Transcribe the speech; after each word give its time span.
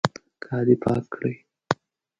کالي 0.43 0.75
پاک 0.83 1.03
کړئ 1.13 1.35